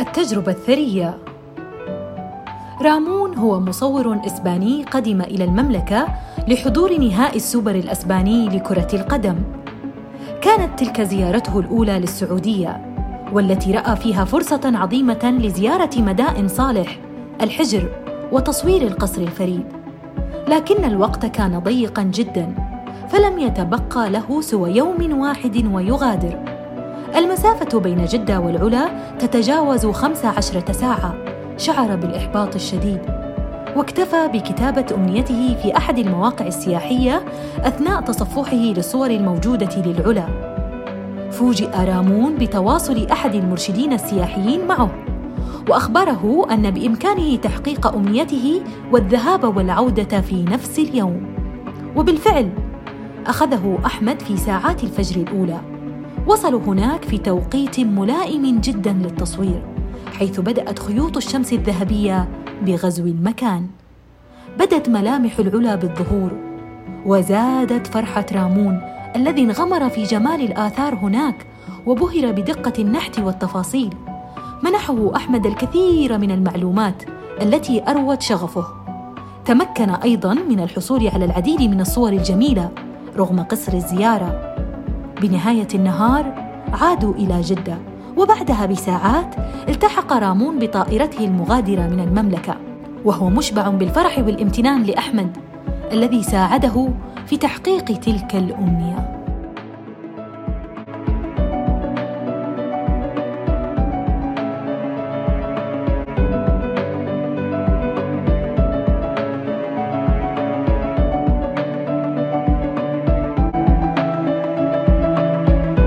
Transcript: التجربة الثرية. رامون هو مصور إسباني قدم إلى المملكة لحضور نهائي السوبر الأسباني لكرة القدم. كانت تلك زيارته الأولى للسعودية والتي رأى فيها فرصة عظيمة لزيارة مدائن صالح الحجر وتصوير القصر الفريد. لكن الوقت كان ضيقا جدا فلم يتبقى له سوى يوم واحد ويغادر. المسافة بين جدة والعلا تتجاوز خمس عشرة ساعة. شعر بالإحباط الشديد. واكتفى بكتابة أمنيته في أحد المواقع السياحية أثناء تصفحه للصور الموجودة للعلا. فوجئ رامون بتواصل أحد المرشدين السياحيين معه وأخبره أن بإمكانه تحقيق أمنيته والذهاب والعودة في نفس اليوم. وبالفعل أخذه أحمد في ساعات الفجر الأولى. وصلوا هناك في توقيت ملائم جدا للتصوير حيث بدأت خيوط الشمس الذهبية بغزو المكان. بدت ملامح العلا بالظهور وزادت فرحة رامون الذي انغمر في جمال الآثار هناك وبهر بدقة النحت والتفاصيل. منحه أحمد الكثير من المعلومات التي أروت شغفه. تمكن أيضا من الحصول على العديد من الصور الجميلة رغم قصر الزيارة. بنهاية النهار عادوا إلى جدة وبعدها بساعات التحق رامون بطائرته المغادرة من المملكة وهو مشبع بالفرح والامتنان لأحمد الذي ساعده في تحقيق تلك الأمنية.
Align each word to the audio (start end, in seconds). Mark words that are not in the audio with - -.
التجربة 0.00 0.52
الثرية. 0.52 1.18
رامون 2.82 3.36
هو 3.36 3.60
مصور 3.60 4.20
إسباني 4.26 4.84
قدم 4.84 5.20
إلى 5.20 5.44
المملكة 5.44 6.08
لحضور 6.48 6.98
نهائي 6.98 7.36
السوبر 7.36 7.74
الأسباني 7.74 8.48
لكرة 8.48 8.88
القدم. 8.94 9.36
كانت 10.42 10.78
تلك 10.78 11.00
زيارته 11.00 11.60
الأولى 11.60 11.98
للسعودية 11.98 12.94
والتي 13.32 13.72
رأى 13.72 13.96
فيها 13.96 14.24
فرصة 14.24 14.60
عظيمة 14.64 15.38
لزيارة 15.40 15.90
مدائن 15.96 16.48
صالح 16.48 16.98
الحجر 17.42 17.88
وتصوير 18.32 18.82
القصر 18.82 19.22
الفريد. 19.22 19.64
لكن 20.48 20.84
الوقت 20.84 21.26
كان 21.26 21.58
ضيقا 21.58 22.02
جدا 22.02 22.54
فلم 23.08 23.38
يتبقى 23.38 24.10
له 24.10 24.40
سوى 24.40 24.70
يوم 24.76 25.20
واحد 25.20 25.66
ويغادر. 25.72 26.49
المسافة 27.16 27.80
بين 27.80 28.04
جدة 28.04 28.40
والعلا 28.40 28.88
تتجاوز 29.18 29.86
خمس 29.86 30.24
عشرة 30.24 30.72
ساعة. 30.72 31.14
شعر 31.56 31.96
بالإحباط 31.96 32.54
الشديد. 32.54 33.00
واكتفى 33.76 34.28
بكتابة 34.32 34.86
أمنيته 34.94 35.56
في 35.62 35.76
أحد 35.76 35.98
المواقع 35.98 36.46
السياحية 36.46 37.24
أثناء 37.58 38.00
تصفحه 38.00 38.56
للصور 38.56 39.10
الموجودة 39.10 39.82
للعلا. 39.86 40.26
فوجئ 41.30 41.70
رامون 41.84 42.34
بتواصل 42.34 43.06
أحد 43.06 43.34
المرشدين 43.34 43.92
السياحيين 43.92 44.66
معه 44.66 44.90
وأخبره 45.68 46.46
أن 46.50 46.70
بإمكانه 46.70 47.36
تحقيق 47.36 47.94
أمنيته 47.94 48.62
والذهاب 48.92 49.56
والعودة 49.56 50.20
في 50.20 50.42
نفس 50.42 50.78
اليوم. 50.78 51.26
وبالفعل 51.96 52.50
أخذه 53.26 53.78
أحمد 53.86 54.22
في 54.22 54.36
ساعات 54.36 54.84
الفجر 54.84 55.20
الأولى. 55.20 55.79
وصلوا 56.30 56.60
هناك 56.60 57.04
في 57.04 57.18
توقيت 57.18 57.80
ملائم 57.80 58.60
جدا 58.60 58.92
للتصوير 58.92 59.62
حيث 60.12 60.40
بدأت 60.40 60.78
خيوط 60.78 61.16
الشمس 61.16 61.52
الذهبية 61.52 62.28
بغزو 62.62 63.06
المكان. 63.06 63.66
بدت 64.58 64.88
ملامح 64.88 65.38
العلا 65.38 65.74
بالظهور 65.74 66.32
وزادت 67.06 67.86
فرحة 67.86 68.26
رامون 68.32 68.80
الذي 69.16 69.42
انغمر 69.42 69.88
في 69.88 70.02
جمال 70.02 70.40
الآثار 70.40 70.94
هناك 70.94 71.46
وبهر 71.86 72.32
بدقة 72.32 72.82
النحت 72.82 73.18
والتفاصيل. 73.18 73.94
منحه 74.62 75.16
أحمد 75.16 75.46
الكثير 75.46 76.18
من 76.18 76.30
المعلومات 76.30 77.02
التي 77.42 77.82
أروت 77.88 78.22
شغفه. 78.22 78.64
تمكن 79.44 79.90
أيضا 79.90 80.34
من 80.34 80.60
الحصول 80.60 81.08
على 81.08 81.24
العديد 81.24 81.62
من 81.62 81.80
الصور 81.80 82.12
الجميلة 82.12 82.70
رغم 83.16 83.42
قصر 83.42 83.72
الزيارة. 83.72 84.49
بنهاية 85.20 85.68
النهار 85.74 86.34
عادوا 86.72 87.14
إلى 87.14 87.40
جدة 87.40 87.78
وبعدها 88.16 88.66
بساعات 88.66 89.34
التحق 89.68 90.12
رامون 90.12 90.58
بطائرته 90.58 91.24
المغادرة 91.24 91.82
من 91.86 92.00
المملكة 92.00 92.56
وهو 93.04 93.30
مشبع 93.30 93.68
بالفرح 93.68 94.18
والامتنان 94.18 94.82
لأحمد 94.82 95.36
الذي 95.92 96.22
ساعده 96.22 96.88
في 97.26 97.36
تحقيق 97.36 97.84
تلك 97.84 98.34
الأمنية. 98.34 99.09